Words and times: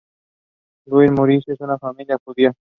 Louis, 0.87 1.09
Misuri, 1.11 1.43
en 1.45 1.55
una 1.59 1.77
familia 1.77 2.17
judía. 2.23 2.53